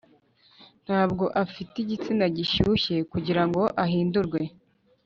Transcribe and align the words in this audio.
ntabwo 0.85 1.25
afite 1.43 1.73
igitsina 1.83 2.25
gishyushye 2.37 2.95
kugirango 3.11 3.61
ahindurwe- 3.83 4.41